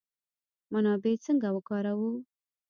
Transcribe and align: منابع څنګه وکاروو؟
منابع 0.71 1.15
څنګه 1.25 1.47
وکاروو؟ 1.55 2.11